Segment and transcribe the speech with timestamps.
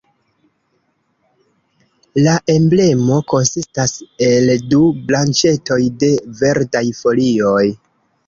[2.27, 3.93] La emblemo konsistas
[4.29, 4.81] el du
[5.11, 6.09] branĉetoj de
[6.43, 7.65] verdaj folioj.